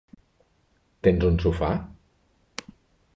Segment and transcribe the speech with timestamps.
[1.07, 1.69] Tens un sofà?